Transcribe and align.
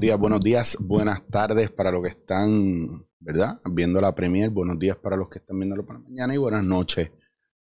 Buenos 0.00 0.12
días, 0.12 0.18
buenos 0.18 0.40
días, 0.40 0.76
buenas 0.80 1.26
tardes 1.26 1.70
para 1.70 1.92
los 1.92 2.00
que 2.00 2.08
están, 2.08 3.06
¿verdad? 3.18 3.60
Viendo 3.70 4.00
la 4.00 4.14
premier. 4.14 4.48
Buenos 4.48 4.78
días 4.78 4.96
para 4.96 5.14
los 5.14 5.28
que 5.28 5.40
están 5.40 5.58
viéndolo 5.58 5.84
por 5.84 5.96
la 5.96 6.00
mañana 6.00 6.34
y 6.34 6.38
buenas 6.38 6.64
noches 6.64 7.10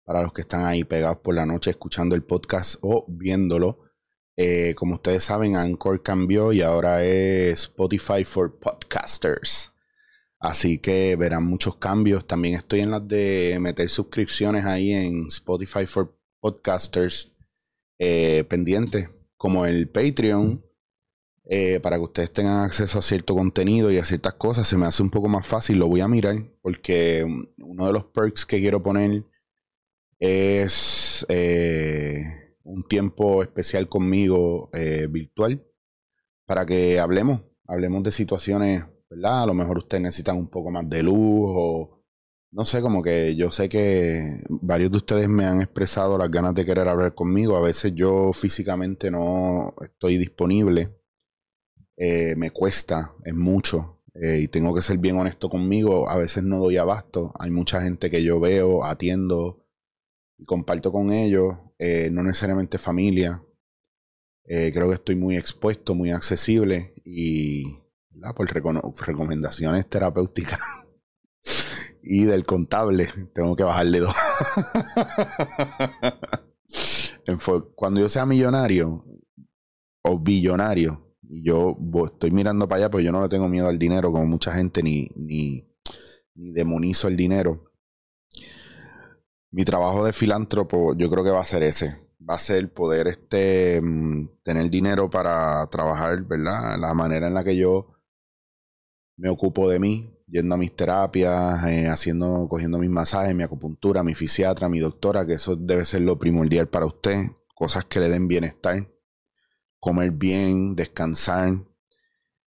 para 0.05 0.23
los 0.23 0.33
que 0.33 0.43
están 0.43 0.65
ahí 0.65 0.85
pegados 0.85 1.19
por 1.19 1.35
la 1.35 1.45
noche 1.45 1.71
escuchando 1.71 2.15
el 2.15 2.23
podcast 2.23 2.77
o 2.81 3.05
viéndolo. 3.09 3.81
Eh, 4.37 4.77
como 4.77 4.95
ustedes 4.95 5.25
saben, 5.25 5.57
Anchor 5.57 6.01
cambió 6.01 6.53
y 6.53 6.63
ahora 6.63 7.03
es 7.03 7.63
Spotify 7.63 8.23
for 8.25 8.57
Podcasters. 8.57 9.73
Así 10.39 10.79
que 10.79 11.17
verán 11.17 11.45
muchos 11.45 11.75
cambios. 11.75 12.25
También 12.25 12.55
estoy 12.55 12.83
en 12.83 12.93
las 12.93 13.09
de 13.09 13.59
meter 13.61 13.89
suscripciones 13.89 14.65
ahí 14.65 14.93
en 14.93 15.27
Spotify 15.27 15.87
for 15.87 16.17
Podcasters 16.39 17.33
eh, 17.99 18.45
pendientes, 18.45 19.09
como 19.37 19.67
el 19.67 19.89
Patreon, 19.89 20.68
eh, 21.49 21.81
para 21.81 21.97
que 21.97 22.03
ustedes 22.03 22.33
tengan 22.33 22.63
acceso 22.63 23.01
a 23.01 23.03
cierto 23.03 23.35
contenido 23.35 23.91
y 23.91 23.99
a 23.99 24.05
ciertas 24.05 24.35
cosas. 24.35 24.69
Se 24.69 24.77
me 24.77 24.87
hace 24.87 25.03
un 25.03 25.11
poco 25.11 25.29
más 25.29 25.47
fácil, 25.47 25.79
lo 25.79 25.89
voy 25.89 26.01
a 26.01 26.09
mirar, 26.09 26.37
porque 26.63 27.27
uno 27.65 27.87
de 27.87 27.93
los 27.93 28.05
perks 28.05 28.47
que 28.47 28.61
quiero 28.61 28.83
poner 28.83 29.25
es 30.21 31.27
eh, 31.29 32.23
un 32.63 32.85
tiempo 32.85 33.43
especial 33.43 33.89
conmigo 33.89 34.71
virtual 35.11 35.65
para 36.47 36.65
que 36.65 37.01
hablemos, 37.01 37.43
hablemos 37.67 38.03
de 38.03 38.13
situaciones 38.13 38.85
¿verdad? 39.11 39.43
A 39.43 39.47
lo 39.47 39.55
mejor 39.55 39.79
ustedes 39.79 40.03
necesitan 40.03 40.37
un 40.37 40.49
poco 40.49 40.71
más 40.71 40.89
de 40.89 41.03
luz 41.03 41.17
o 41.19 41.99
no 42.51 42.65
sé, 42.65 42.81
como 42.81 43.03
que 43.03 43.37
yo 43.37 43.51
sé 43.51 43.69
que 43.69 44.41
varios 44.49 44.91
de 44.91 44.97
ustedes 44.97 45.29
me 45.29 45.45
han 45.45 45.61
expresado 45.61 46.17
las 46.17 46.31
ganas 46.31 46.55
de 46.55 46.65
querer 46.65 46.89
hablar 46.89 47.15
conmigo. 47.15 47.57
A 47.57 47.61
veces 47.61 47.93
yo 47.95 48.33
físicamente 48.33 49.11
no 49.11 49.75
estoy 49.83 50.17
disponible. 50.17 50.98
Eh, 52.01 52.37
me 52.37 52.51
cuesta, 52.53 53.15
es 53.25 53.35
mucho. 53.35 54.01
Eh, 54.15 54.43
y 54.45 54.49
tengo 54.49 54.73
que 54.75 54.83
ser 54.83 54.99
bien 54.99 55.19
honesto 55.19 55.51
conmigo. 55.51 56.09
A 56.09 56.17
veces 56.17 56.45
no 56.45 56.59
doy 56.59 56.77
abasto. 56.77 57.33
Hay 57.39 57.51
mucha 57.51 57.81
gente 57.83 58.09
que 58.09 58.23
yo 58.23 58.39
veo, 58.41 58.85
atiendo 58.85 59.67
y 60.39 60.45
comparto 60.45 60.93
con 60.93 61.13
ellos. 61.13 61.57
Eh, 61.79 62.09
no 62.13 62.23
necesariamente 62.23 62.79
familia. 62.79 63.43
creo 64.45 64.89
que 64.89 64.95
estoy 64.95 65.17
muy 65.17 65.37
expuesto, 65.37 65.95
muy 65.95 66.11
accesible. 66.11 66.95
Y 67.05 67.81
por 68.35 68.49
recomendaciones 69.07 69.89
terapéuticas 69.89 70.59
y 72.03 72.25
del 72.25 72.45
contable, 72.45 73.09
tengo 73.35 73.55
que 73.57 73.65
bajarle 73.65 74.01
dos. 74.01 74.15
Cuando 77.75 78.01
yo 78.01 78.09
sea 78.09 78.25
millonario 78.25 79.05
o 80.03 80.19
billonario, 80.19 81.08
y 81.29 81.43
yo 81.43 81.77
estoy 82.05 82.31
mirando 82.31 82.69
para 82.69 82.83
allá, 82.83 82.91
pues 82.91 83.05
yo 83.05 83.13
no 83.13 83.21
le 83.21 83.29
tengo 83.29 83.49
miedo 83.49 83.69
al 83.69 83.79
dinero, 83.79 84.11
como 84.11 84.27
mucha 84.27 84.53
gente, 84.53 84.83
ni, 84.83 85.09
ni, 85.15 85.65
ni 86.35 86.53
demonizo 86.53 87.09
el 87.09 87.17
dinero. 87.17 87.73
Mi 89.51 89.65
trabajo 89.65 90.05
de 90.05 90.13
filántropo, 90.13 90.95
yo 90.97 91.11
creo 91.11 91.25
que 91.25 91.31
va 91.31 91.41
a 91.41 91.45
ser 91.45 91.63
ese 91.63 92.09
va 92.29 92.35
a 92.35 92.39
ser 92.39 92.73
poder 92.73 93.07
este 93.07 93.81
mm, 93.81 94.43
tener 94.43 94.71
dinero 94.71 95.09
para 95.09 95.67
trabajar, 95.69 96.23
¿verdad? 96.23 96.79
La 96.79 96.95
manera 96.95 97.29
en 97.29 97.35
la 97.35 97.45
que 97.45 97.57
yo 97.57 97.95
me 99.17 99.29
ocupo 99.31 99.69
de 99.69 99.81
mí, 99.81 100.15
yendo 100.27 100.55
a 100.55 100.59
mis 100.59 100.75
terapias, 100.75 101.65
eh, 101.65 101.89
haciendo, 101.89 102.49
cogiendo 102.49 102.79
mis 102.79 102.91
masajes, 102.91 103.35
mi 103.35 103.43
acupuntura, 103.43 104.03
mi 104.05 104.15
fisiatra, 104.15 104.69
mi 104.69 104.79
doctora, 104.79 105.27
que 105.27 105.35
eso 105.35 105.57
debe 105.57 105.85
ser 105.85 106.03
lo 106.03 106.19
primordial 106.19 106.69
para 106.69 106.87
usted, 106.87 107.17
cosas 107.55 107.85
que 107.87 108.01
le 108.01 108.09
den 108.09 108.29
bienestar, 108.29 108.89
comer 109.81 110.11
bien, 110.13 110.75
descansar. 110.77 111.65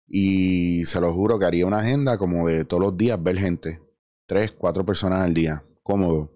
Y 0.07 0.85
se 0.85 0.99
lo 0.99 1.13
juro 1.13 1.39
que 1.39 1.45
haría 1.45 1.65
una 1.65 1.79
agenda 1.79 2.17
como 2.17 2.47
de 2.47 2.65
todos 2.65 2.83
los 2.83 2.97
días 2.97 3.21
ver 3.21 3.37
gente, 3.37 3.81
tres, 4.25 4.51
cuatro 4.51 4.85
personas 4.85 5.21
al 5.21 5.33
día, 5.33 5.63
cómodo. 5.83 6.31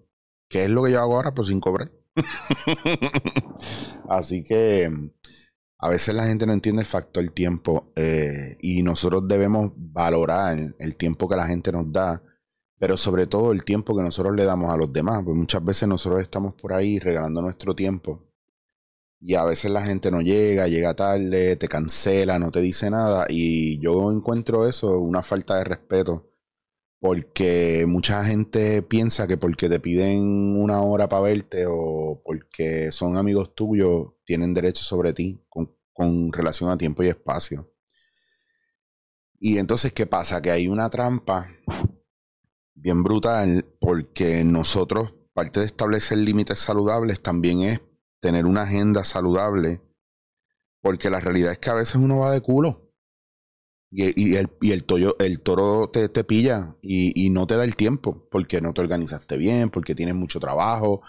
¿Qué 0.48 0.64
es 0.64 0.70
lo 0.70 0.84
que 0.84 0.92
yo 0.92 1.00
hago 1.00 1.16
ahora? 1.16 1.34
Pues 1.34 1.48
sin 1.48 1.60
cobrar. 1.60 1.90
Así 4.08 4.44
que 4.44 4.90
a 5.78 5.88
veces 5.90 6.14
la 6.14 6.26
gente 6.26 6.46
no 6.46 6.54
entiende 6.54 6.80
el 6.80 6.86
factor 6.86 7.28
tiempo 7.30 7.92
eh, 7.96 8.56
y 8.60 8.82
nosotros 8.82 9.28
debemos 9.28 9.72
valorar 9.76 10.56
el 10.78 10.96
tiempo 10.96 11.28
que 11.28 11.36
la 11.36 11.46
gente 11.46 11.70
nos 11.72 11.92
da, 11.92 12.22
pero 12.78 12.96
sobre 12.96 13.26
todo 13.26 13.52
el 13.52 13.64
tiempo 13.64 13.94
que 13.94 14.02
nosotros 14.02 14.34
le 14.34 14.44
damos 14.44 14.72
a 14.72 14.76
los 14.78 14.90
demás, 14.90 15.22
porque 15.22 15.38
muchas 15.38 15.62
veces 15.62 15.86
nosotros 15.86 16.22
estamos 16.22 16.54
por 16.54 16.72
ahí 16.72 16.98
regalando 16.98 17.42
nuestro 17.42 17.74
tiempo 17.74 18.26
y 19.20 19.34
a 19.34 19.44
veces 19.44 19.70
la 19.70 19.82
gente 19.82 20.10
no 20.10 20.20
llega, 20.20 20.68
llega 20.68 20.94
tarde, 20.94 21.56
te 21.56 21.68
cancela, 21.68 22.38
no 22.38 22.50
te 22.50 22.60
dice 22.60 22.90
nada 22.90 23.26
y 23.28 23.78
yo 23.80 24.12
encuentro 24.12 24.68
eso 24.68 25.00
una 25.00 25.22
falta 25.22 25.56
de 25.56 25.64
respeto 25.64 26.30
porque 27.00 27.84
mucha 27.86 28.24
gente 28.24 28.82
piensa 28.82 29.26
que 29.26 29.36
porque 29.36 29.68
te 29.68 29.80
piden 29.80 30.56
una 30.56 30.80
hora 30.80 31.08
para 31.08 31.22
verte 31.22 31.64
o 31.68 32.20
porque 32.24 32.90
son 32.92 33.16
amigos 33.16 33.54
tuyos, 33.54 34.14
tienen 34.24 34.54
derecho 34.54 34.82
sobre 34.82 35.12
ti 35.12 35.40
con, 35.48 36.32
relación 36.32 36.68
a 36.70 36.76
tiempo 36.76 37.02
y 37.02 37.08
espacio. 37.08 37.72
Y 39.38 39.58
entonces, 39.58 39.92
¿qué 39.92 40.06
pasa? 40.06 40.42
Que 40.42 40.50
hay 40.50 40.68
una 40.68 40.90
trampa 40.90 41.48
bien 42.74 43.02
brutal 43.02 43.64
porque 43.80 44.44
nosotros, 44.44 45.14
parte 45.32 45.60
de 45.60 45.66
establecer 45.66 46.18
límites 46.18 46.58
saludables 46.58 47.22
también 47.22 47.62
es 47.62 47.80
tener 48.26 48.44
una 48.44 48.62
agenda 48.62 49.04
saludable, 49.04 49.80
porque 50.82 51.10
la 51.10 51.20
realidad 51.20 51.52
es 51.52 51.58
que 51.60 51.70
a 51.70 51.74
veces 51.74 51.94
uno 51.94 52.18
va 52.18 52.32
de 52.32 52.40
culo. 52.40 52.92
Y, 53.88 54.02
el, 54.34 54.50
y 54.60 54.72
el, 54.72 54.84
el 55.20 55.40
toro 55.42 55.90
te, 55.90 56.08
te 56.08 56.24
pilla 56.24 56.76
y, 56.82 57.12
y, 57.14 57.30
no 57.30 57.46
te 57.46 57.56
da 57.56 57.62
el 57.62 57.76
tiempo 57.76 58.26
porque 58.32 58.60
no 58.60 58.74
te 58.74 58.80
organizaste 58.80 59.36
bien, 59.36 59.70
porque 59.70 59.94
tienes 59.94 60.16
mucho 60.16 60.40
trabajo, 60.40 61.02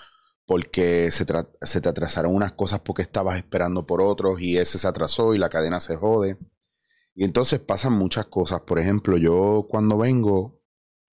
porque 0.46 1.10
se, 1.10 1.26
se, 1.62 1.82
te 1.82 1.90
atrasaron 1.90 2.36
unas 2.36 2.54
cosas 2.54 2.82
porque 2.82 3.02
estabas 3.02 3.38
esperando 3.38 3.88
por 3.88 4.00
otros 4.04 4.40
y 4.40 4.58
ese 4.58 4.78
se 4.78 4.88
atrasó 4.88 5.34
y 5.34 5.40
la 5.40 5.50
cadena 5.50 5.80
se 5.80 5.96
jode. 5.96 6.38
Y 7.16 7.24
entonces 7.26 7.60
pasan 7.60 7.94
muchas 7.94 8.28
cosas. 8.28 8.62
Por 8.62 8.78
ejemplo, 8.78 9.18
yo 9.18 9.66
cuando 9.68 9.98
vengo, 9.98 10.62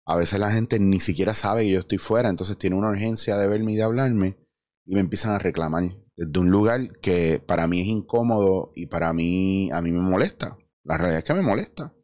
a 0.07 0.15
veces 0.15 0.39
la 0.39 0.53
gente 0.53 0.79
ni 0.79 1.01
siquiera 1.01 1.35
sabe 1.35 1.63
que 1.63 1.73
yo 1.73 1.81
estoy 1.81 1.99
fuera, 1.99 2.29
entonces 2.29 2.57
tiene 2.57 2.77
una 2.77 2.91
urgencia 2.91 3.37
de 3.37 3.49
verme 3.49 3.73
y 3.73 3.77
de 3.77 3.83
hablarme 3.83 4.48
y 4.89 4.95
me 4.95 5.01
empiezan 5.01 5.33
a 5.33 5.39
reclamar 5.39 5.85
desde 6.17 6.41
un 6.41 6.51
lugar 6.51 6.99
que 7.01 7.43
para 7.47 7.67
mí 7.67 7.83
es 7.83 7.87
incómodo 7.89 8.73
y 8.75 8.87
para 8.87 9.13
mí 9.13 9.71
a 9.71 9.83
mí 9.83 9.93
me 9.93 10.01
molesta. 10.01 10.57
La 10.83 10.97
realidad 10.97 11.19
es 11.19 11.25
que 11.25 11.35
me 11.35 11.43
molesta. 11.43 11.95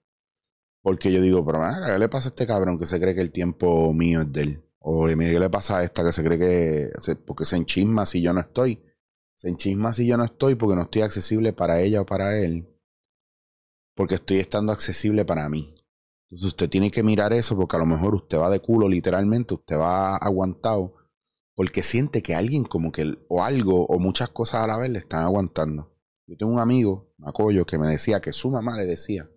Porque 0.83 1.11
yo 1.11 1.22
digo, 1.22 1.45
pero 1.47 1.62
¿qué 1.87 1.99
le 1.99 2.09
pasa 2.11 2.28
a 2.28 2.31
este 2.31 2.47
cabrón 2.47 2.78
que 2.78 2.84
se 2.84 3.00
cree 3.00 3.15
que 3.15 3.22
el 3.22 3.33
tiempo 3.33 3.95
mío 3.95 4.21
es 4.21 4.33
de 4.33 4.43
él? 4.43 4.65
O 4.81 5.06
mire, 5.06 5.33
¿qué 5.33 5.41
le 5.41 5.49
pasa 5.49 5.78
a 5.78 5.83
esta 5.83 6.05
que 6.05 6.12
se 6.12 6.22
cree 6.22 6.39
que... 6.39 7.15
Porque 7.25 7.47
se 7.47 7.56
enchisma 7.56 8.05
si 8.05 8.21
yo 8.21 8.34
no 8.34 8.41
estoy. 8.41 8.84
Se 9.39 9.48
enchisma 9.48 9.95
si 9.95 10.07
yo 10.07 10.19
no 10.19 10.25
estoy 10.25 10.54
porque 10.54 10.77
no 10.77 10.83
estoy 10.83 11.01
accesible 11.01 11.54
para 11.54 11.81
ella 11.81 12.03
o 12.03 12.07
para 12.07 12.39
él. 12.39 12.69
Porque 13.97 14.16
estoy 14.16 14.36
estando 14.41 14.72
accesible 14.72 15.25
para 15.25 15.48
mí. 15.48 15.75
Entonces 16.28 16.48
usted 16.48 16.69
tiene 16.69 16.91
que 16.91 17.03
mirar 17.03 17.33
eso 17.33 17.57
porque 17.57 17.77
a 17.77 17.78
lo 17.78 17.86
mejor 17.86 18.15
usted 18.15 18.39
va 18.39 18.51
de 18.51 18.60
culo 18.60 18.89
literalmente, 18.89 19.54
usted 19.54 19.78
va 19.78 20.16
aguantado 20.19 20.97
porque 21.54 21.83
siente 21.83 22.22
que 22.22 22.34
alguien 22.34 22.65
como 22.65 22.92
que 22.92 23.18
o 23.28 23.42
algo 23.42 23.86
o 23.86 23.98
muchas 23.98 24.28
cosas 24.30 24.62
a 24.62 24.66
la 24.66 24.78
vez 24.78 24.91
le 24.91 24.98
están 24.98 25.24
aguantando. 25.24 25.97
Yo 26.27 26.36
tengo 26.36 26.53
un 26.53 26.60
amigo, 26.60 27.12
Macoyo, 27.18 27.66
que 27.66 27.78
me 27.78 27.89
decía 27.89 28.21
que 28.21 28.33
su 28.33 28.51
mamá 28.51 28.77
le 28.77 28.86
decía 28.86 29.30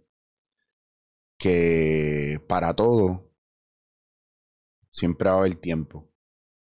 que 1.38 2.44
para 2.48 2.74
todo 2.74 3.32
siempre 4.92 5.30
va 5.30 5.36
a 5.36 5.40
haber 5.40 5.56
tiempo. 5.56 6.12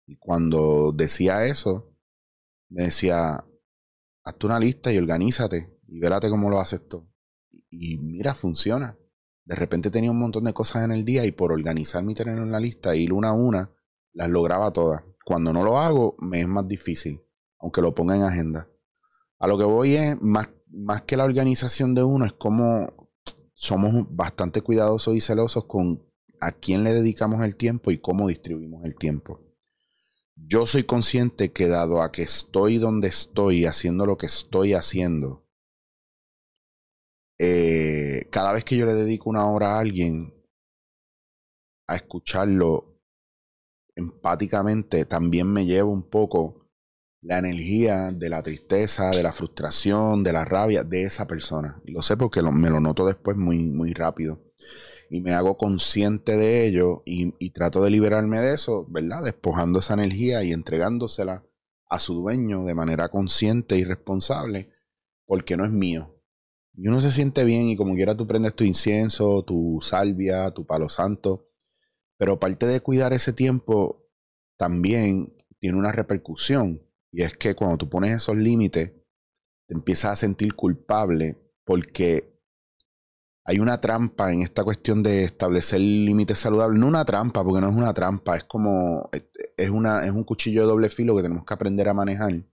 Y 0.06 0.18
cuando 0.18 0.92
decía 0.92 1.46
eso, 1.46 1.96
me 2.70 2.84
decía, 2.84 3.46
hazte 4.24 4.46
una 4.46 4.60
lista 4.60 4.92
y 4.92 4.98
organízate 4.98 5.80
y 5.88 6.00
vérate 6.00 6.30
cómo 6.30 6.50
lo 6.50 6.60
haces 6.60 6.88
tú. 6.88 7.08
Y 7.70 8.00
mira, 8.00 8.34
funciona. 8.34 8.98
De 9.46 9.56
repente 9.56 9.92
tenía 9.92 10.12
un 10.12 10.20
montón 10.20 10.46
de 10.46 10.54
cosas 10.54 10.86
en 10.86 10.92
el 10.92 11.06
día 11.06 11.26
y 11.26 11.32
por 11.32 11.52
organizarme 11.52 12.14
y 12.14 12.16
tener 12.16 12.38
en 12.38 12.52
la 12.52 12.60
lista, 12.60 12.96
ir 12.96 13.14
una 13.14 13.30
a 13.30 13.34
una, 13.34 13.72
las 14.14 14.30
lograba 14.30 14.72
todas. 14.72 15.04
Cuando 15.26 15.54
no 15.54 15.64
lo 15.64 15.78
hago, 15.78 16.16
me 16.20 16.42
es 16.42 16.48
más 16.48 16.68
difícil, 16.68 17.22
aunque 17.60 17.82
lo 17.82 17.96
ponga 17.96 18.16
en 18.16 18.24
agenda. 18.24 18.70
A 19.40 19.48
lo 19.48 19.58
que 19.58 19.64
voy 19.64 19.96
es, 19.96 20.22
más, 20.22 20.50
más 20.68 21.04
que 21.04 21.18
la 21.18 21.24
organización 21.24 21.94
de 21.96 22.04
uno, 22.04 22.26
es 22.26 22.34
como 22.34 23.10
somos 23.54 24.08
bastante 24.10 24.62
cuidadosos 24.62 25.16
y 25.16 25.22
celosos 25.22 25.66
con 25.66 26.06
a 26.42 26.52
quién 26.52 26.84
le 26.84 26.92
dedicamos 26.92 27.42
el 27.42 27.56
tiempo 27.56 27.92
y 27.92 28.00
cómo 28.00 28.28
distribuimos 28.28 28.84
el 28.84 28.96
tiempo. 28.96 29.40
Yo 30.36 30.66
soy 30.66 30.84
consciente 30.84 31.54
que 31.54 31.68
dado 31.68 32.02
a 32.02 32.12
que 32.12 32.24
estoy 32.24 32.78
donde 32.78 33.08
estoy, 33.08 33.66
haciendo 33.66 34.06
lo 34.06 34.18
que 34.18 34.26
estoy 34.26 34.74
haciendo, 34.74 35.48
eh, 37.40 38.28
cada 38.30 38.52
vez 38.52 38.64
que 38.66 38.76
yo 38.76 38.86
le 38.86 38.94
dedico 38.94 39.30
una 39.30 39.46
hora 39.46 39.76
a 39.76 39.80
alguien, 39.80 40.34
a 41.88 41.96
escucharlo 41.96 42.93
empáticamente, 43.96 45.06
también 45.06 45.52
me 45.52 45.66
llevo 45.66 45.92
un 45.92 46.04
poco 46.04 46.64
la 47.22 47.38
energía 47.38 48.12
de 48.12 48.30
la 48.30 48.44
tristeza, 48.44 49.10
de 49.12 49.24
la 49.24 49.32
frustración, 49.32 50.24
de 50.24 50.34
la 50.34 50.44
rabia 50.44 50.84
de 50.84 51.04
esa 51.04 51.26
persona. 51.26 51.82
Lo 51.86 52.02
sé 52.02 52.18
porque 52.18 52.42
me 52.42 52.70
lo 52.70 52.80
noto 52.82 53.06
después 53.06 53.38
muy, 53.38 53.60
muy 53.60 53.94
rápido. 53.94 54.44
Y 55.10 55.22
me 55.22 55.34
hago 55.34 55.58
consciente 55.58 56.36
de 56.36 56.68
ello 56.68 57.02
y, 57.06 57.34
y 57.40 57.52
trato 57.52 57.82
de 57.82 57.92
liberarme 57.92 58.40
de 58.40 58.54
eso, 58.54 58.88
¿verdad? 58.90 59.24
Despojando 59.24 59.80
esa 59.80 59.94
energía 59.94 60.44
y 60.44 60.52
entregándosela 60.52 61.46
a 61.90 62.00
su 62.00 62.16
dueño 62.16 62.66
de 62.66 62.76
manera 62.76 63.10
consciente 63.10 63.78
y 63.78 63.84
responsable, 63.84 64.72
porque 65.26 65.56
no 65.56 65.64
es 65.64 65.72
mío. 65.72 66.20
Y 66.76 66.88
uno 66.88 67.00
se 67.00 67.12
siente 67.12 67.44
bien 67.44 67.68
y 67.68 67.78
como 67.78 67.94
quiera 67.94 68.18
tú 68.18 68.26
prendes 68.26 68.56
tu 68.56 68.64
incienso, 68.64 69.44
tu 69.44 69.80
salvia, 69.82 70.52
tu 70.52 70.66
palo 70.66 70.90
santo, 70.90 71.48
pero 72.18 72.40
parte 72.40 72.66
de 72.66 72.82
cuidar 72.82 73.14
ese 73.14 73.34
tiempo 73.34 74.08
también 74.58 75.36
tiene 75.60 75.78
una 75.78 75.92
repercusión 75.92 76.82
y 77.12 77.22
es 77.22 77.38
que 77.38 77.56
cuando 77.56 77.78
tú 77.78 77.90
pones 77.90 78.16
esos 78.16 78.36
límites, 78.36 78.94
te 79.68 79.74
empiezas 79.74 80.12
a 80.12 80.16
sentir 80.16 80.56
culpable 80.56 81.40
porque 81.64 82.34
hay 83.46 83.60
una 83.60 83.80
trampa 83.80 84.32
en 84.32 84.42
esta 84.42 84.64
cuestión 84.64 85.04
de 85.04 85.24
establecer 85.24 85.80
límites 85.80 86.40
saludables. 86.40 86.80
No 86.80 86.88
una 86.88 87.06
trampa, 87.06 87.44
porque 87.44 87.62
no 87.62 87.70
es 87.70 87.76
una 87.76 87.94
trampa, 87.94 88.38
es 88.38 88.46
como, 88.46 89.10
es, 89.58 89.70
una, 89.70 90.06
es 90.06 90.12
un 90.12 90.24
cuchillo 90.24 90.62
de 90.62 90.68
doble 90.68 90.90
filo 90.90 91.16
que 91.16 91.22
tenemos 91.22 91.46
que 91.46 91.54
aprender 91.54 91.88
a 91.90 91.94
manejar. 91.94 92.46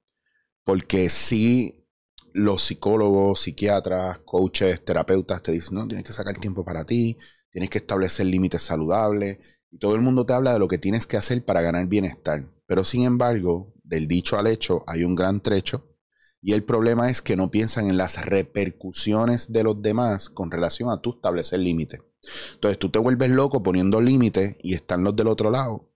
Porque 0.64 1.08
si 1.08 1.88
los 2.32 2.62
psicólogos, 2.62 3.40
psiquiatras, 3.40 4.18
coaches, 4.24 4.84
terapeutas 4.84 5.42
te 5.42 5.52
dicen, 5.52 5.76
no, 5.76 5.88
tienes 5.88 6.04
que 6.04 6.12
sacar 6.12 6.36
tiempo 6.36 6.64
para 6.64 6.84
ti, 6.84 7.16
tienes 7.50 7.70
que 7.70 7.78
establecer 7.78 8.26
límites 8.26 8.62
saludables. 8.62 9.38
Y 9.70 9.78
todo 9.78 9.94
el 9.94 10.00
mundo 10.00 10.26
te 10.26 10.32
habla 10.32 10.52
de 10.52 10.58
lo 10.58 10.68
que 10.68 10.78
tienes 10.78 11.06
que 11.06 11.16
hacer 11.16 11.44
para 11.44 11.62
ganar 11.62 11.86
bienestar. 11.86 12.48
Pero 12.66 12.84
sin 12.84 13.04
embargo, 13.04 13.74
del 13.82 14.08
dicho 14.08 14.38
al 14.38 14.46
hecho 14.46 14.84
hay 14.86 15.04
un 15.04 15.14
gran 15.14 15.40
trecho. 15.40 15.86
Y 16.42 16.52
el 16.52 16.64
problema 16.64 17.10
es 17.10 17.20
que 17.20 17.36
no 17.36 17.50
piensan 17.50 17.88
en 17.88 17.98
las 17.98 18.24
repercusiones 18.24 19.52
de 19.52 19.62
los 19.62 19.82
demás 19.82 20.30
con 20.30 20.50
relación 20.50 20.90
a 20.90 21.00
tú 21.00 21.10
establecer 21.10 21.60
límites. 21.60 22.00
Entonces 22.54 22.78
tú 22.78 22.90
te 22.90 22.98
vuelves 22.98 23.30
loco 23.30 23.62
poniendo 23.62 24.00
límites 24.00 24.56
y 24.62 24.74
están 24.74 25.04
los 25.04 25.14
del 25.16 25.28
otro 25.28 25.50
lado 25.50 25.90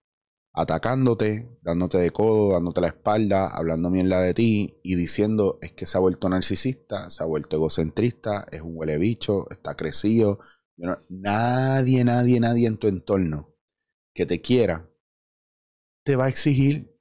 atacándote, 0.54 1.58
dándote 1.62 1.98
de 1.98 2.10
codo, 2.10 2.52
dándote 2.52 2.80
la 2.80 2.86
espalda, 2.86 3.48
hablando 3.48 3.90
mierda 3.90 4.20
de 4.20 4.34
ti 4.34 4.78
y 4.84 4.94
diciendo 4.94 5.58
es 5.60 5.72
que 5.72 5.84
se 5.84 5.98
ha 5.98 6.00
vuelto 6.00 6.28
narcisista, 6.28 7.10
se 7.10 7.24
ha 7.24 7.26
vuelto 7.26 7.56
egocentrista, 7.56 8.46
es 8.52 8.62
un 8.62 8.76
huele 8.76 8.96
bicho, 8.96 9.50
está 9.50 9.74
crecido. 9.74 10.38
Nadie, 10.76 12.04
nadie, 12.04 12.40
nadie 12.40 12.66
en 12.66 12.78
tu 12.78 12.88
entorno 12.88 13.54
que 14.14 14.26
te 14.26 14.40
quiera 14.40 14.90
te 16.04 16.16
va 16.16 16.26
a 16.26 16.28
exigir 16.28 16.94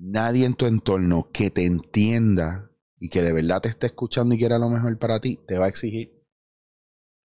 nadie 0.00 0.46
en 0.46 0.54
tu 0.54 0.66
entorno 0.66 1.30
que 1.32 1.50
te 1.50 1.66
entienda 1.66 2.70
y 2.98 3.08
que 3.08 3.22
de 3.22 3.32
verdad 3.32 3.60
te 3.62 3.68
esté 3.68 3.86
escuchando 3.86 4.34
y 4.34 4.38
quiera 4.38 4.58
lo 4.58 4.68
mejor 4.68 4.98
para 4.98 5.20
ti, 5.20 5.38
te 5.46 5.58
va 5.58 5.66
a 5.66 5.68
exigir. 5.68 6.20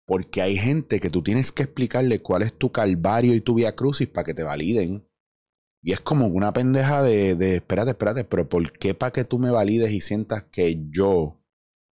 Porque 0.07 0.43
hay 0.43 0.57
gente 0.57 1.01
que 1.01 1.11
tú 1.11 1.23
tienes 1.23 1.53
que 1.53 1.65
explicarle 1.65 2.23
cuál 2.23 2.43
es 2.43 2.57
tu 2.57 2.73
calvario 2.73 3.35
y 3.35 3.41
tu 3.41 3.55
vía 3.55 3.75
crucis 3.77 4.09
para 4.09 4.25
que 4.25 4.35
te 4.35 4.43
validen. 4.43 5.07
Y 5.83 5.93
es 5.93 6.01
como 6.01 6.27
una 6.27 6.53
pendeja 6.53 7.03
de, 7.03 7.35
de 7.35 7.57
espérate, 7.57 7.91
espérate, 7.91 8.25
pero 8.25 8.49
¿por 8.49 8.73
qué 8.79 8.95
para 8.95 9.13
que 9.13 9.25
tú 9.25 9.39
me 9.39 9.51
valides 9.51 9.93
y 9.93 10.01
sientas 10.01 10.45
que 10.45 10.87
yo 10.91 11.40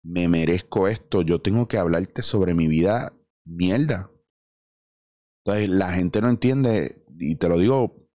me 0.05 0.27
merezco 0.27 0.87
esto? 0.87 1.23
Yo 1.23 1.41
tengo 1.41 1.67
que 1.67 1.77
hablarte 1.77 2.21
sobre 2.21 2.53
mi 2.53 2.67
vida 2.67 3.13
mierda. 3.43 4.11
Entonces 5.43 5.69
la 5.69 5.91
gente 5.91 6.21
no 6.21 6.29
entiende, 6.29 7.03
y 7.19 7.35
te 7.35 7.49
lo 7.49 7.57
digo 7.57 8.07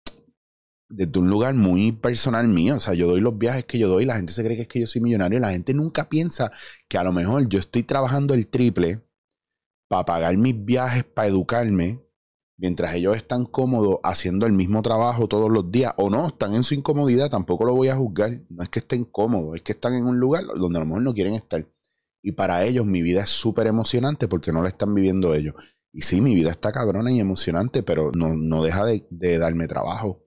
desde 0.89 1.19
un 1.19 1.31
lugar 1.31 1.55
muy 1.55 1.93
personal 1.93 2.49
mío. 2.49 2.77
O 2.77 2.81
sea, 2.81 2.95
yo 2.95 3.09
doy 3.09 3.21
los 3.21 3.37
viajes 3.39 3.65
que 3.65 3.79
yo 3.79 3.89
doy, 3.89 4.05
la 4.05 4.17
gente 4.17 4.33
se 4.33 4.45
cree 4.45 4.57
que 4.57 4.63
es 4.63 4.69
que 4.69 4.81
yo 4.81 4.87
soy 4.87 5.01
millonario, 5.01 5.41
la 5.41 5.51
gente 5.51 5.75
nunca 5.75 6.09
piensa 6.09 6.51
que 6.89 6.99
a 6.99 7.05
lo 7.05 7.13
mejor 7.13 7.49
yo 7.49 7.59
estoy 7.59 7.83
trabajando 7.83 8.35
el 8.35 8.49
triple 8.49 9.05
para 9.89 10.05
pagar 10.05 10.37
mis 10.37 10.65
viajes, 10.65 11.05
para 11.05 11.29
educarme, 11.29 12.05
mientras 12.57 12.95
ellos 12.95 13.17
están 13.17 13.47
cómodos 13.47 13.99
haciendo 14.05 14.47
el 14.47 14.53
mismo 14.53 14.83
trabajo 14.83 15.27
todos 15.27 15.51
los 15.51 15.73
días, 15.73 15.93
o 15.97 16.11
no, 16.11 16.29
están 16.29 16.55
en 16.55 16.63
su 16.63 16.75
incomodidad, 16.75 17.31
tampoco 17.31 17.65
lo 17.65 17.75
voy 17.75 17.89
a 17.89 17.97
juzgar. 17.97 18.43
No 18.49 18.63
es 18.63 18.69
que 18.69 18.79
estén 18.81 19.05
cómodos, 19.05 19.57
es 19.57 19.63
que 19.63 19.73
están 19.73 19.95
en 19.95 20.07
un 20.07 20.21
lugar 20.21 20.45
donde 20.57 20.79
a 20.79 20.81
lo 20.81 20.87
mejor 20.87 21.03
no 21.03 21.15
quieren 21.15 21.35
estar. 21.35 21.67
Y 22.23 22.33
para 22.33 22.65
ellos 22.65 22.87
mi 22.87 23.03
vida 23.03 23.23
es 23.23 23.31
súper 23.31 23.67
emocionante 23.67 24.29
porque 24.29 24.53
no 24.53 24.63
la 24.63 24.69
están 24.69 24.95
viviendo 24.95 25.35
ellos. 25.35 25.55
Y 25.93 26.03
sí, 26.03 26.21
mi 26.21 26.35
vida 26.35 26.51
está 26.51 26.73
cabrona 26.73 27.11
y 27.11 27.21
emocionante, 27.21 27.83
pero 27.83 28.13
no, 28.15 28.35
no 28.35 28.63
deja 28.63 28.85
de, 28.85 29.39
darme 29.39 29.67
trabajo. 29.67 30.25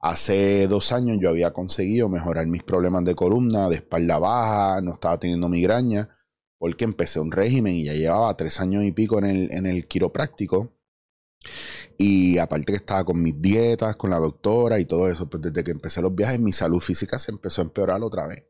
Hace 0.00 0.66
dos 0.68 0.92
años 0.92 1.18
yo 1.20 1.30
había 1.30 1.52
conseguido 1.52 2.08
mejorar 2.08 2.46
mis 2.46 2.62
problemas 2.62 3.04
de 3.04 3.14
columna, 3.14 3.68
de 3.68 3.76
espalda 3.76 4.18
baja, 4.18 4.80
no 4.80 4.94
estaba 4.94 5.18
teniendo 5.18 5.48
migraña, 5.48 6.08
porque 6.58 6.84
empecé 6.84 7.20
un 7.20 7.32
régimen 7.32 7.74
y 7.74 7.84
ya 7.84 7.94
llevaba 7.94 8.36
tres 8.36 8.60
años 8.60 8.84
y 8.84 8.92
pico 8.92 9.18
en 9.18 9.26
el, 9.26 9.52
en 9.52 9.66
el 9.66 9.86
quiropráctico. 9.86 10.72
Y 11.98 12.38
aparte 12.38 12.72
que 12.72 12.76
estaba 12.76 13.04
con 13.04 13.22
mis 13.22 13.40
dietas, 13.40 13.96
con 13.96 14.10
la 14.10 14.18
doctora 14.18 14.78
y 14.80 14.84
todo 14.84 15.08
eso, 15.08 15.28
pues 15.30 15.42
desde 15.42 15.64
que 15.64 15.70
empecé 15.70 16.02
los 16.02 16.14
viajes, 16.14 16.40
mi 16.40 16.52
salud 16.52 16.80
física 16.80 17.18
se 17.18 17.30
empezó 17.32 17.62
a 17.62 17.64
empeorar 17.64 18.02
otra 18.02 18.26
vez. 18.26 18.44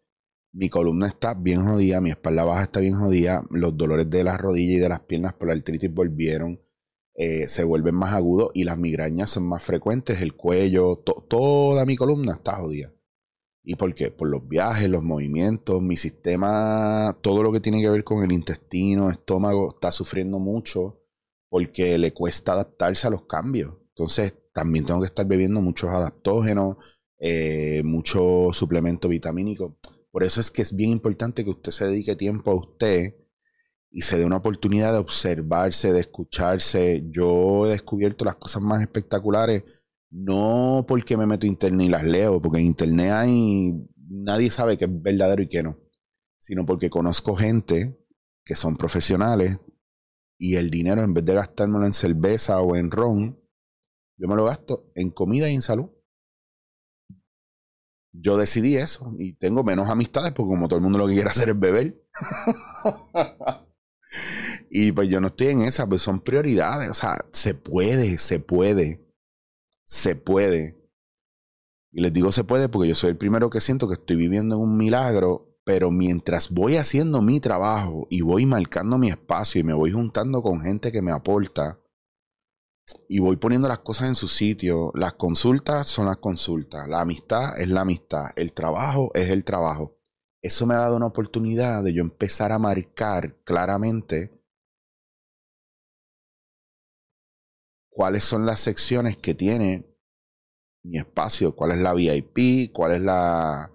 Mi 0.56 0.70
columna 0.70 1.06
está 1.06 1.34
bien 1.34 1.66
jodida, 1.66 2.00
mi 2.00 2.10
espalda 2.10 2.44
baja 2.44 2.62
está 2.62 2.80
bien 2.80 2.96
jodida, 2.96 3.44
los 3.50 3.76
dolores 3.76 4.08
de 4.08 4.24
las 4.24 4.40
rodillas 4.40 4.78
y 4.78 4.80
de 4.80 4.88
las 4.88 5.00
piernas 5.00 5.34
por 5.34 5.48
la 5.48 5.54
artritis 5.54 5.92
volvieron 5.92 6.60
eh, 7.18 7.48
se 7.48 7.64
vuelven 7.64 7.94
más 7.94 8.12
agudos 8.14 8.50
y 8.52 8.64
las 8.64 8.76
migrañas 8.76 9.30
son 9.30 9.44
más 9.48 9.62
frecuentes, 9.62 10.20
el 10.20 10.34
cuello, 10.34 10.96
toda 10.96 11.86
mi 11.86 11.96
columna 11.96 12.34
está 12.34 12.56
jodida. 12.56 12.92
¿Y 13.62 13.76
por 13.76 13.94
qué? 13.94 14.10
Por 14.10 14.28
los 14.28 14.46
viajes, 14.46 14.88
los 14.88 15.02
movimientos, 15.02 15.82
mi 15.82 15.96
sistema, 15.96 17.18
todo 17.22 17.42
lo 17.42 17.52
que 17.52 17.60
tiene 17.60 17.80
que 17.80 17.90
ver 17.90 18.04
con 18.04 18.22
el 18.22 18.32
intestino, 18.32 19.10
estómago, 19.10 19.70
está 19.70 19.92
sufriendo 19.92 20.38
mucho 20.38 21.02
porque 21.48 21.98
le 21.98 22.12
cuesta 22.12 22.52
adaptarse 22.52 23.06
a 23.06 23.10
los 23.10 23.24
cambios. 23.24 23.74
Entonces, 23.88 24.34
también 24.52 24.84
tengo 24.84 25.00
que 25.00 25.06
estar 25.06 25.26
bebiendo 25.26 25.62
muchos 25.62 25.90
adaptógenos, 25.90 26.76
eh, 27.18 27.82
mucho 27.82 28.48
suplemento 28.52 29.08
vitamínico. 29.08 29.78
Por 30.16 30.24
eso 30.24 30.40
es 30.40 30.50
que 30.50 30.62
es 30.62 30.74
bien 30.74 30.92
importante 30.92 31.44
que 31.44 31.50
usted 31.50 31.70
se 31.72 31.84
dedique 31.84 32.16
tiempo 32.16 32.50
a 32.50 32.54
usted 32.54 33.16
y 33.90 34.00
se 34.00 34.16
dé 34.16 34.24
una 34.24 34.38
oportunidad 34.38 34.94
de 34.94 34.98
observarse, 34.98 35.92
de 35.92 36.00
escucharse. 36.00 37.04
Yo 37.10 37.66
he 37.66 37.72
descubierto 37.72 38.24
las 38.24 38.36
cosas 38.36 38.62
más 38.62 38.80
espectaculares, 38.80 39.64
no 40.08 40.86
porque 40.88 41.18
me 41.18 41.26
meto 41.26 41.44
a 41.44 41.50
internet 41.50 41.88
y 41.88 41.90
las 41.90 42.04
leo, 42.04 42.40
porque 42.40 42.60
en 42.60 42.64
internet 42.64 43.10
hay, 43.10 43.74
nadie 44.08 44.50
sabe 44.50 44.78
qué 44.78 44.86
es 44.86 45.02
verdadero 45.02 45.42
y 45.42 45.48
qué 45.50 45.62
no, 45.62 45.78
sino 46.38 46.64
porque 46.64 46.88
conozco 46.88 47.36
gente 47.36 48.02
que 48.42 48.54
son 48.54 48.78
profesionales 48.78 49.58
y 50.38 50.54
el 50.54 50.70
dinero 50.70 51.02
en 51.02 51.12
vez 51.12 51.26
de 51.26 51.34
gastármelo 51.34 51.84
en 51.84 51.92
cerveza 51.92 52.62
o 52.62 52.74
en 52.74 52.90
ron, 52.90 53.38
yo 54.16 54.28
me 54.28 54.34
lo 54.34 54.46
gasto 54.46 54.90
en 54.94 55.10
comida 55.10 55.50
y 55.50 55.56
en 55.56 55.60
salud. 55.60 55.90
Yo 58.18 58.36
decidí 58.36 58.76
eso 58.76 59.14
y 59.18 59.34
tengo 59.34 59.62
menos 59.64 59.88
amistades 59.90 60.32
porque 60.32 60.50
como 60.50 60.68
todo 60.68 60.78
el 60.78 60.82
mundo 60.82 60.98
lo 60.98 61.06
que 61.06 61.14
quiere 61.14 61.30
hacer 61.30 61.50
es 61.50 61.58
beber. 61.58 62.02
Y 64.70 64.92
pues 64.92 65.08
yo 65.08 65.20
no 65.20 65.28
estoy 65.28 65.48
en 65.48 65.62
esa, 65.62 65.88
pues 65.88 66.02
son 66.02 66.20
prioridades. 66.20 66.90
O 66.90 66.94
sea, 66.94 67.16
se 67.32 67.54
puede, 67.54 68.18
se 68.18 68.40
puede. 68.40 69.02
Se 69.84 70.16
puede. 70.16 70.76
Y 71.92 72.02
les 72.02 72.12
digo 72.12 72.32
se 72.32 72.44
puede 72.44 72.68
porque 72.68 72.88
yo 72.88 72.94
soy 72.94 73.10
el 73.10 73.16
primero 73.16 73.48
que 73.50 73.60
siento 73.60 73.88
que 73.88 73.94
estoy 73.94 74.16
viviendo 74.16 74.56
en 74.56 74.62
un 74.62 74.76
milagro, 74.76 75.56
pero 75.64 75.90
mientras 75.90 76.50
voy 76.50 76.76
haciendo 76.76 77.22
mi 77.22 77.40
trabajo 77.40 78.06
y 78.10 78.20
voy 78.20 78.44
marcando 78.44 78.98
mi 78.98 79.08
espacio 79.08 79.60
y 79.60 79.64
me 79.64 79.74
voy 79.74 79.92
juntando 79.92 80.42
con 80.42 80.60
gente 80.60 80.92
que 80.92 81.02
me 81.02 81.12
aporta 81.12 81.80
y 83.08 83.18
voy 83.20 83.36
poniendo 83.36 83.68
las 83.68 83.80
cosas 83.80 84.08
en 84.08 84.14
su 84.14 84.28
sitio, 84.28 84.92
las 84.94 85.14
consultas 85.14 85.86
son 85.86 86.06
las 86.06 86.18
consultas, 86.18 86.88
la 86.88 87.00
amistad 87.00 87.58
es 87.60 87.68
la 87.68 87.82
amistad, 87.82 88.26
el 88.36 88.52
trabajo 88.52 89.10
es 89.14 89.30
el 89.30 89.44
trabajo. 89.44 89.98
Eso 90.42 90.66
me 90.66 90.74
ha 90.74 90.78
dado 90.78 90.96
una 90.96 91.06
oportunidad 91.06 91.82
de 91.82 91.92
yo 91.92 92.02
empezar 92.02 92.52
a 92.52 92.58
marcar 92.58 93.42
claramente 93.42 94.30
cuáles 97.90 98.24
son 98.24 98.46
las 98.46 98.60
secciones 98.60 99.16
que 99.16 99.34
tiene 99.34 99.86
mi 100.84 100.98
espacio, 100.98 101.56
cuál 101.56 101.72
es 101.72 101.78
la 101.78 101.94
VIP, 101.94 102.72
cuál 102.72 102.92
es 102.92 103.00
la, 103.00 103.72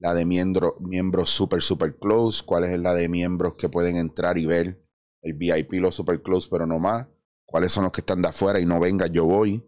la 0.00 0.14
de 0.14 0.24
miembro, 0.24 0.76
miembros 0.80 1.30
super, 1.30 1.62
super 1.62 1.96
close, 1.96 2.42
cuál 2.44 2.64
es 2.64 2.76
la 2.80 2.94
de 2.94 3.08
miembros 3.08 3.54
que 3.56 3.68
pueden 3.68 3.96
entrar 3.96 4.38
y 4.38 4.46
ver. 4.46 4.84
El 5.22 5.34
VIP, 5.34 5.74
los 5.74 5.94
super 5.94 6.22
close, 6.22 6.48
pero 6.50 6.66
no 6.66 6.78
más, 6.78 7.08
cuáles 7.48 7.72
son 7.72 7.84
los 7.84 7.92
que 7.92 8.02
están 8.02 8.20
de 8.20 8.28
afuera 8.28 8.60
y 8.60 8.66
no 8.66 8.78
venga, 8.78 9.06
yo 9.06 9.24
voy, 9.24 9.66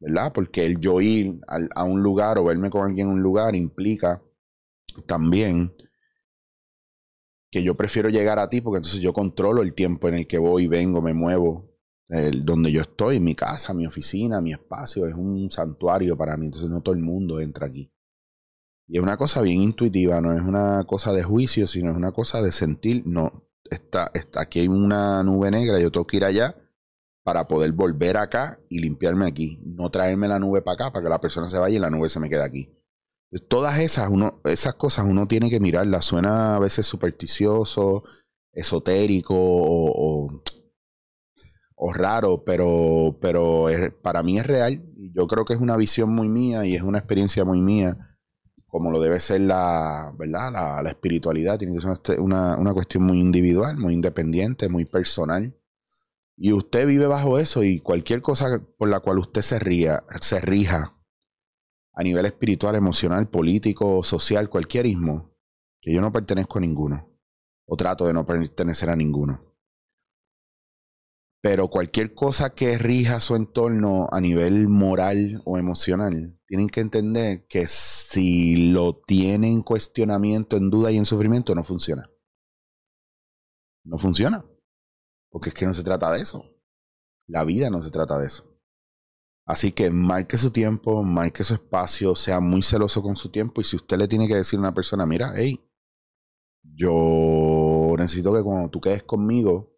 ¿verdad? 0.00 0.32
Porque 0.32 0.66
el 0.66 0.80
yo 0.80 1.00
ir 1.00 1.38
a, 1.46 1.84
un 1.84 2.02
lugar 2.02 2.38
o 2.38 2.44
verme 2.44 2.70
con 2.70 2.82
alguien 2.82 3.06
en 3.06 3.14
un 3.14 3.22
lugar 3.22 3.54
implica 3.54 4.20
también 5.06 5.72
que 7.52 7.62
yo 7.62 7.76
prefiero 7.76 8.08
llegar 8.08 8.40
a 8.40 8.48
ti 8.48 8.60
porque 8.60 8.78
entonces 8.78 9.00
yo 9.00 9.12
controlo 9.12 9.62
el 9.62 9.74
tiempo 9.74 10.08
en 10.08 10.14
el 10.14 10.26
que 10.26 10.38
voy, 10.38 10.66
vengo, 10.66 11.00
me 11.00 11.14
muevo, 11.14 11.70
donde 12.42 12.72
yo 12.72 12.80
estoy, 12.80 13.20
mi 13.20 13.36
casa, 13.36 13.74
mi 13.74 13.86
oficina, 13.86 14.40
mi 14.40 14.50
espacio, 14.50 15.06
es 15.06 15.14
un 15.14 15.52
santuario 15.52 16.16
para 16.16 16.36
mí, 16.36 16.46
entonces 16.46 16.68
no 16.68 16.80
todo 16.80 16.96
el 16.96 17.00
mundo 17.00 17.38
entra 17.38 17.68
aquí. 17.68 17.92
Y 18.88 18.96
es 18.96 19.02
una 19.04 19.16
cosa 19.16 19.40
bien 19.40 19.62
intuitiva, 19.62 20.20
no 20.20 20.32
es 20.32 20.42
una 20.42 20.84
cosa 20.84 21.12
de 21.12 21.22
juicio, 21.22 21.68
sino 21.68 21.92
es 21.92 21.96
una 21.96 22.10
cosa 22.10 22.42
de 22.42 22.50
sentir, 22.50 23.04
no, 23.06 23.48
está, 23.70 24.10
está, 24.14 24.42
aquí 24.42 24.58
hay 24.58 24.68
una 24.68 25.22
nube 25.22 25.52
negra, 25.52 25.78
yo 25.78 25.92
tengo 25.92 26.08
que 26.08 26.16
ir 26.16 26.24
allá 26.24 26.56
para 27.24 27.48
poder 27.48 27.72
volver 27.72 28.18
acá 28.18 28.60
y 28.68 28.78
limpiarme 28.78 29.26
aquí. 29.26 29.58
No 29.64 29.90
traerme 29.90 30.28
la 30.28 30.38
nube 30.38 30.62
para 30.62 30.74
acá 30.74 30.92
para 30.92 31.02
que 31.02 31.10
la 31.10 31.20
persona 31.20 31.48
se 31.48 31.58
vaya 31.58 31.76
y 31.76 31.80
la 31.80 31.90
nube 31.90 32.08
se 32.10 32.20
me 32.20 32.28
quede 32.28 32.44
aquí. 32.44 32.70
Todas 33.48 33.80
esas, 33.80 34.10
uno, 34.10 34.40
esas 34.44 34.74
cosas 34.74 35.06
uno 35.08 35.26
tiene 35.26 35.50
que 35.50 35.58
mirarlas. 35.58 36.04
Suena 36.04 36.54
a 36.54 36.58
veces 36.58 36.86
supersticioso, 36.86 38.04
esotérico 38.52 39.34
o, 39.36 40.42
raro, 41.94 42.44
pero, 42.44 43.18
pero 43.20 43.66
para 44.02 44.22
mí 44.22 44.38
es 44.38 44.46
real. 44.46 44.84
Yo 45.14 45.26
creo 45.26 45.44
que 45.44 45.54
es 45.54 45.60
una 45.60 45.76
visión 45.76 46.10
muy 46.10 46.28
mía 46.28 46.64
y 46.64 46.74
es 46.74 46.82
una 46.82 46.98
experiencia 46.98 47.44
muy 47.44 47.60
mía, 47.60 47.96
como 48.66 48.90
lo 48.90 49.00
debe 49.00 49.18
ser 49.18 49.40
la, 49.40 50.12
¿verdad? 50.18 50.52
la, 50.52 50.90
espiritualidad. 50.90 51.58
Tiene 51.58 51.74
que 51.74 51.80
ser 51.80 52.20
una, 52.20 52.56
una 52.58 52.74
cuestión 52.74 53.04
muy 53.04 53.18
individual, 53.18 53.78
muy 53.78 53.94
independiente, 53.94 54.68
muy 54.68 54.84
personal. 54.84 55.54
Y 56.36 56.52
usted 56.52 56.86
vive 56.86 57.06
bajo 57.06 57.38
eso 57.38 57.62
y 57.62 57.80
cualquier 57.80 58.20
cosa 58.20 58.46
por 58.76 58.88
la 58.88 59.00
cual 59.00 59.18
usted 59.18 59.42
se 59.42 59.58
ría, 59.58 60.04
se 60.20 60.40
rija 60.40 60.98
a 61.92 62.02
nivel 62.02 62.26
espiritual, 62.26 62.74
emocional, 62.74 63.28
político, 63.28 64.02
social, 64.02 64.50
cualquier 64.50 64.86
ismo, 64.86 65.32
que 65.80 65.94
yo 65.94 66.00
no 66.00 66.10
pertenezco 66.10 66.58
a 66.58 66.62
ninguno. 66.62 67.10
O 67.66 67.76
trato 67.76 68.06
de 68.06 68.12
no 68.12 68.26
pertenecer 68.26 68.90
a 68.90 68.96
ninguno. 68.96 69.54
Pero 71.40 71.68
cualquier 71.68 72.14
cosa 72.14 72.54
que 72.54 72.78
rija 72.78 73.20
su 73.20 73.36
entorno 73.36 74.06
a 74.10 74.20
nivel 74.20 74.68
moral 74.68 75.40
o 75.44 75.56
emocional, 75.56 76.38
tienen 76.46 76.68
que 76.68 76.80
entender 76.80 77.46
que 77.46 77.66
si 77.66 78.70
lo 78.72 78.96
tienen 78.96 79.52
en 79.52 79.62
cuestionamiento, 79.62 80.56
en 80.56 80.70
duda 80.70 80.90
y 80.90 80.96
en 80.96 81.04
sufrimiento, 81.04 81.54
no 81.54 81.64
funciona. 81.64 82.10
No 83.84 83.98
funciona. 83.98 84.44
Porque 85.34 85.48
es 85.48 85.54
que 85.56 85.66
no 85.66 85.74
se 85.74 85.82
trata 85.82 86.12
de 86.12 86.22
eso. 86.22 86.48
La 87.26 87.44
vida 87.44 87.68
no 87.68 87.82
se 87.82 87.90
trata 87.90 88.20
de 88.20 88.28
eso. 88.28 88.44
Así 89.44 89.72
que 89.72 89.90
marque 89.90 90.38
su 90.38 90.52
tiempo, 90.52 91.02
marque 91.02 91.42
su 91.42 91.54
espacio, 91.54 92.14
sea 92.14 92.38
muy 92.38 92.62
celoso 92.62 93.02
con 93.02 93.16
su 93.16 93.30
tiempo. 93.30 93.60
Y 93.60 93.64
si 93.64 93.74
usted 93.74 93.98
le 93.98 94.06
tiene 94.06 94.28
que 94.28 94.36
decir 94.36 94.58
a 94.58 94.60
una 94.60 94.74
persona, 94.74 95.06
mira, 95.06 95.32
hey, 95.34 95.60
yo 96.62 97.96
necesito 97.98 98.32
que 98.32 98.44
cuando 98.44 98.70
tú 98.70 98.80
quedes 98.80 99.02
conmigo, 99.02 99.76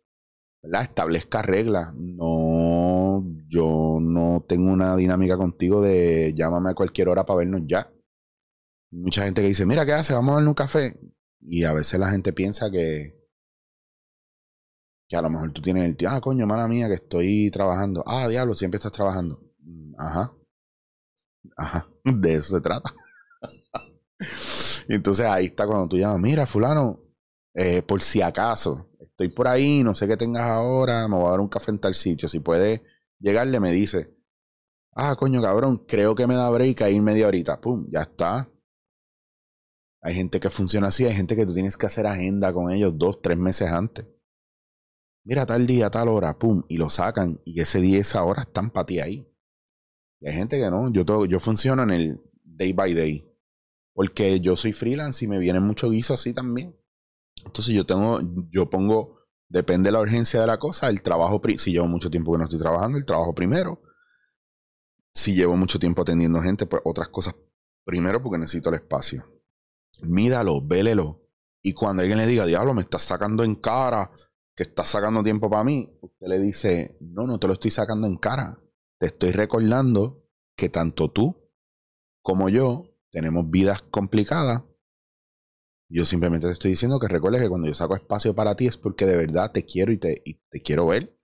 ¿verdad? 0.63 0.83
establezca 0.83 1.41
reglas. 1.41 1.95
No, 1.95 3.25
yo 3.49 3.97
no 3.99 4.45
tengo 4.47 4.71
una 4.71 4.95
dinámica 4.95 5.39
contigo 5.39 5.81
de 5.81 6.35
llámame 6.37 6.69
a 6.69 6.75
cualquier 6.75 7.09
hora 7.09 7.25
para 7.25 7.39
vernos 7.39 7.63
ya. 7.67 7.91
Mucha 8.91 9.25
gente 9.25 9.41
que 9.41 9.49
dice, 9.49 9.65
mira, 9.65 9.87
¿qué 9.87 9.95
hace? 9.95 10.13
Vamos 10.13 10.33
a 10.33 10.35
darle 10.35 10.51
un 10.51 10.55
café. 10.55 11.01
Y 11.41 11.65
a 11.65 11.73
veces 11.73 11.99
la 11.99 12.11
gente 12.11 12.35
piensa 12.35 12.71
que, 12.71 13.16
que 15.09 15.17
a 15.17 15.23
lo 15.23 15.31
mejor 15.31 15.53
tú 15.53 15.63
tienes 15.63 15.85
el 15.85 15.97
tío, 15.97 16.09
ah, 16.11 16.21
coño, 16.21 16.47
mala 16.47 16.67
mía, 16.69 16.89
que 16.89 16.95
estoy 16.95 17.51
trabajando. 17.51 18.03
Ah, 18.07 18.29
diablo, 18.29 18.55
siempre 18.57 18.79
estás 18.79 18.93
trabajando. 18.93 19.39
Mm, 19.61 19.95
ajá. 19.99 20.33
Ajá. 21.57 21.89
De 22.05 22.35
eso 22.35 22.57
se 22.57 22.61
trata. 22.61 22.93
y 24.89 24.95
entonces 24.95 25.27
ahí 25.27 25.47
está 25.47 25.67
cuando 25.67 25.89
tú 25.89 25.97
llamas, 25.97 26.21
mira, 26.21 26.47
fulano, 26.47 27.01
eh, 27.55 27.83
por 27.83 28.03
si 28.03 28.21
acaso, 28.21 28.91
estoy 28.99 29.29
por 29.29 29.49
ahí, 29.49 29.83
no 29.83 29.95
sé 29.95 30.09
qué 30.09 30.17
tengas 30.17 30.45
ahora, 30.45 31.09
me 31.09 31.17
voy 31.17 31.27
a 31.27 31.31
dar 31.31 31.41
un 31.41 31.49
café 31.49 31.71
en 31.71 31.79
tal 31.79 31.95
sitio. 31.95 32.29
Si 32.29 32.41
puede 32.41 32.83
llegarle, 33.21 33.61
me 33.61 33.73
dice, 33.73 34.17
ah, 34.95 35.15
coño, 35.17 35.41
cabrón, 35.41 35.85
creo 35.87 36.15
que 36.15 36.27
me 36.27 36.35
da 36.35 36.51
break 36.51 36.83
a 36.83 36.91
ir 36.91 37.03
media 37.03 37.29
horita. 37.29 37.61
Pum, 37.61 37.87
ya 37.91 38.03
está. 38.03 38.51
Hay 40.03 40.15
gente 40.15 40.41
que 40.41 40.51
funciona 40.51 40.89
así, 40.89 41.05
hay 41.05 41.15
gente 41.15 41.37
que 41.37 41.47
tú 41.47 41.55
tienes 41.55 41.77
que 41.77 41.87
hacer 41.87 42.07
agenda 42.07 42.53
con 42.53 42.71
ellos 42.71 42.93
dos, 42.97 43.21
tres 43.23 43.39
meses 43.39 43.71
antes 43.71 44.07
mira, 45.26 45.45
tal 45.45 45.66
día, 45.66 45.90
tal 45.90 46.09
hora, 46.09 46.38
pum, 46.38 46.62
y 46.68 46.76
lo 46.76 46.88
sacan, 46.88 47.40
y 47.45 47.61
ese 47.61 47.80
día, 47.80 47.99
esa 47.99 48.23
hora 48.23 48.42
están 48.42 48.71
para 48.71 48.87
ti 48.87 49.00
ahí. 49.00 49.28
Y 50.21 50.28
hay 50.28 50.35
gente 50.35 50.56
que 50.56 50.71
no, 50.71 50.90
yo, 50.92 51.26
yo 51.26 51.40
funciono 51.40 51.83
en 51.83 51.90
el 51.90 52.21
day 52.45 52.73
by 52.73 52.95
day, 52.95 53.28
porque 53.92 54.40
yo 54.40 54.56
soy 54.56 54.73
freelance 54.73 55.25
y 55.25 55.28
me 55.28 55.40
viene 55.40 55.59
mucho 55.59 55.90
guiso 55.90 56.14
así 56.14 56.33
también. 56.33 56.78
Entonces 57.45 57.75
yo 57.75 57.85
tengo, 57.85 58.21
yo 58.50 58.71
pongo, 58.71 59.18
depende 59.49 59.88
de 59.88 59.92
la 59.92 60.00
urgencia 60.00 60.40
de 60.40 60.47
la 60.47 60.59
cosa, 60.59 60.88
el 60.88 61.02
trabajo, 61.02 61.42
si 61.59 61.73
llevo 61.73 61.88
mucho 61.88 62.09
tiempo 62.09 62.33
que 62.33 62.38
no 62.38 62.45
estoy 62.45 62.61
trabajando, 62.61 62.97
el 62.97 63.04
trabajo 63.04 63.35
primero. 63.35 63.83
Si 65.12 65.35
llevo 65.35 65.56
mucho 65.56 65.80
tiempo 65.80 66.02
atendiendo 66.02 66.40
gente, 66.40 66.66
pues 66.66 66.83
otras 66.85 67.09
cosas 67.09 67.35
primero 67.85 68.23
porque 68.23 68.38
necesito 68.38 68.68
el 68.68 68.76
espacio. 68.76 69.25
Mídalo, 70.02 70.61
vélelo. 70.64 71.23
Y 71.62 71.73
cuando 71.73 72.02
alguien 72.02 72.18
le 72.18 72.26
diga, 72.26 72.47
diablo, 72.47 72.75
me 72.75 72.83
estás 72.83 73.02
sacando 73.02 73.42
en 73.42 73.56
cara, 73.56 74.11
que 74.57 74.63
está 74.63 74.87
sacando 74.87 75.23
tiempo 75.23 75.51
para 75.51 75.65
mí, 75.65 75.99
usted 76.01 76.27
le 76.27 76.41
dice, 76.41 76.97
no, 77.01 77.27
no 77.27 77.39
te 77.39 77.47
lo 77.47 77.53
estoy 77.53 77.71
sacando 77.71 78.07
en 78.07 78.17
cara. 78.17 78.59
Te 78.99 79.07
estoy 79.07 79.31
recordando 79.33 80.27
que 80.57 80.71
tanto 80.71 81.11
tú 81.11 81.51
como 82.23 82.49
yo 82.49 82.97
tenemos 83.11 83.51
vidas 83.51 83.83
complicadas. 83.83 84.65
Yo 85.89 86.07
simplemente 86.07 86.47
te 86.47 86.55
estoy 86.55 86.71
diciendo 86.71 86.99
que 86.99 87.07
recuerdes 87.07 87.43
que 87.43 87.51
cuando 87.51 87.69
yo 87.69 87.75
saco 87.75 87.95
espacio 87.95 88.35
para 88.35 88.57
ti 88.57 88.67
es 88.67 88.79
porque 88.79 89.05
de 89.05 89.19
verdad 89.19 89.53
te 89.53 89.67
quiero 89.67 89.93
y 89.93 89.99
te, 89.99 90.23
y 90.25 90.35
te 90.49 90.63
quiero 90.63 90.87
ver. 90.87 91.21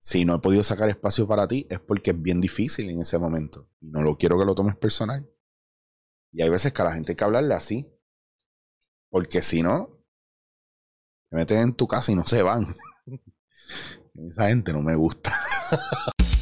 Si 0.00 0.24
no 0.24 0.34
he 0.34 0.40
podido 0.40 0.64
sacar 0.64 0.88
espacio 0.88 1.28
para 1.28 1.46
ti 1.46 1.66
es 1.70 1.78
porque 1.78 2.10
es 2.10 2.20
bien 2.20 2.40
difícil 2.40 2.90
en 2.90 2.98
ese 2.98 3.18
momento. 3.18 3.70
Y 3.80 3.86
no 3.86 4.02
lo 4.02 4.18
quiero 4.18 4.36
que 4.36 4.44
lo 4.44 4.54
tomes 4.56 4.76
personal. 4.76 5.30
Y 6.32 6.42
hay 6.42 6.50
veces 6.50 6.72
que 6.72 6.82
a 6.82 6.86
la 6.86 6.92
gente 6.92 7.12
hay 7.12 7.16
que 7.16 7.24
hablarle 7.24 7.54
así. 7.54 7.88
Porque 9.08 9.42
si 9.42 9.62
no, 9.62 9.93
se 11.30 11.36
meten 11.36 11.58
en 11.58 11.74
tu 11.74 11.86
casa 11.86 12.12
y 12.12 12.14
no 12.14 12.26
se 12.26 12.42
van. 12.42 12.66
Esa 14.28 14.48
gente 14.48 14.72
no 14.72 14.82
me 14.82 14.94
gusta. 14.94 15.32